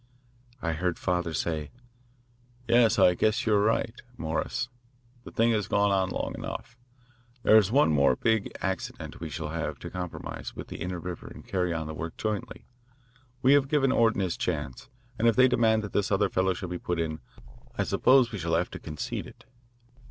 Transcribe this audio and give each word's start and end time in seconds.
I 0.63 0.71
heard 0.73 0.97
father 0.97 1.31
say: 1.31 1.69
'Yes, 2.67 2.97
I 2.97 3.13
guess 3.13 3.45
you 3.45 3.53
are 3.53 3.61
right, 3.61 4.01
Morris. 4.17 4.67
The 5.25 5.31
thing 5.31 5.51
has 5.51 5.67
gone 5.67 5.91
on 5.91 6.09
long 6.09 6.33
enough. 6.39 6.75
If 7.35 7.43
there 7.43 7.57
is 7.57 7.71
one 7.71 7.91
more 7.91 8.15
big 8.15 8.51
accident 8.61 9.19
we 9.19 9.29
shall 9.29 9.49
have 9.49 9.77
to 9.77 9.91
compromise 9.91 10.55
with 10.55 10.69
the 10.69 10.81
Inter 10.81 10.97
River 10.97 11.27
and 11.27 11.45
carry 11.47 11.71
on 11.71 11.85
the 11.85 11.93
work 11.93 12.17
jointly. 12.17 12.65
We 13.43 13.53
have 13.53 13.67
given 13.67 13.91
Orton 13.91 14.21
his 14.21 14.37
chance, 14.37 14.89
and 15.19 15.27
if 15.27 15.35
they 15.35 15.47
demand 15.47 15.83
that 15.83 15.93
this 15.93 16.11
other 16.11 16.29
fellow 16.29 16.55
shall 16.55 16.69
be 16.69 16.79
put 16.79 16.99
in, 16.99 17.19
I 17.77 17.83
suppose 17.83 18.31
we 18.31 18.39
shall 18.39 18.55
have 18.55 18.71
to 18.71 18.79
concede 18.79 19.27
it.' 19.27 19.45